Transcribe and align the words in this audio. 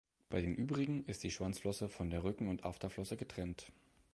Bei 0.31 0.41
den 0.41 0.55
übrigen 0.55 1.05
ist 1.05 1.21
die 1.21 1.29
Schwanzflosse 1.29 1.87
von 1.87 2.11
Rücken- 2.11 2.47
und 2.47 2.63
Afterflosse 2.65 3.17
getrennt. 3.17 3.71